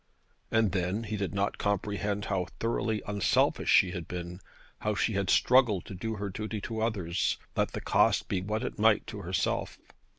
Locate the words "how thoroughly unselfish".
2.25-3.69